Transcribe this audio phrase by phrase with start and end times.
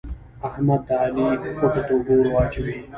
[0.49, 1.25] احمد د علي
[1.57, 2.75] خوټو ته اوبه ور اچوي.